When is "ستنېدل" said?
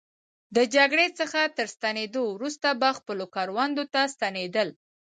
4.15-4.69